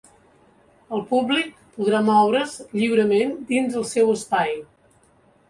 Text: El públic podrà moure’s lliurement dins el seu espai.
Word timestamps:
El 0.95 1.03
públic 1.11 1.51
podrà 1.75 1.99
moure’s 2.07 2.57
lliurement 2.79 3.37
dins 3.53 3.79
el 3.83 3.87
seu 3.93 4.13
espai. 4.17 4.59